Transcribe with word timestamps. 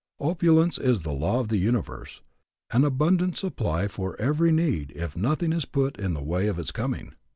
Opulence 0.19 0.79
is 0.79 1.03
the 1.03 1.11
law 1.13 1.41
of 1.41 1.49
the 1.49 1.59
universe, 1.59 2.21
an 2.71 2.83
abundant 2.83 3.37
supply 3.37 3.87
for 3.87 4.19
every 4.19 4.51
need 4.51 4.91
if 4.95 5.15
nothing 5.15 5.53
is 5.53 5.65
put 5.65 5.95
in 5.99 6.15
the 6.15 6.23
way 6.23 6.47
of 6.47 6.57
its 6.57 6.71
coming. 6.71 7.13